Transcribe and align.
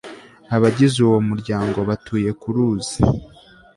Abagize 0.55 0.97
uwo 1.07 1.19
muryango 1.29 1.79
batuye 1.89 2.29
ku 2.41 2.47
ruzi 2.55 2.99